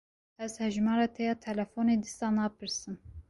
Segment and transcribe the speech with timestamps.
[0.45, 2.95] Ez hejmara te ya telefonê dîsa napirsim.